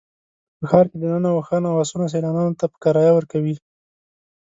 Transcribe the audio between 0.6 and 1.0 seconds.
ښار کې